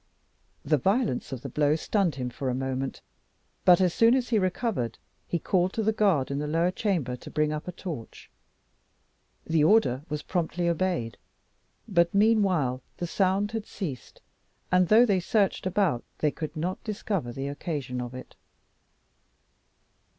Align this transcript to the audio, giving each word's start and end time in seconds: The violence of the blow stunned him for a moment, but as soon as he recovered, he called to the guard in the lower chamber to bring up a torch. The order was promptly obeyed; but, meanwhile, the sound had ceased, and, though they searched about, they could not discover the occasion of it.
The 0.65 0.79
violence 0.79 1.31
of 1.31 1.43
the 1.43 1.47
blow 1.49 1.75
stunned 1.75 2.15
him 2.15 2.31
for 2.31 2.49
a 2.49 2.55
moment, 2.55 3.01
but 3.65 3.79
as 3.79 3.93
soon 3.93 4.15
as 4.15 4.29
he 4.29 4.39
recovered, 4.39 4.97
he 5.27 5.37
called 5.37 5.73
to 5.73 5.83
the 5.83 5.93
guard 5.93 6.31
in 6.31 6.39
the 6.39 6.47
lower 6.47 6.71
chamber 6.71 7.15
to 7.17 7.29
bring 7.29 7.53
up 7.53 7.67
a 7.67 7.71
torch. 7.71 8.31
The 9.45 9.63
order 9.63 10.01
was 10.09 10.23
promptly 10.23 10.67
obeyed; 10.67 11.17
but, 11.87 12.15
meanwhile, 12.15 12.81
the 12.97 13.05
sound 13.05 13.51
had 13.51 13.67
ceased, 13.67 14.21
and, 14.71 14.87
though 14.87 15.05
they 15.05 15.19
searched 15.19 15.67
about, 15.67 16.03
they 16.17 16.31
could 16.31 16.57
not 16.57 16.83
discover 16.83 17.31
the 17.31 17.47
occasion 17.47 18.01
of 18.01 18.15
it. 18.15 18.33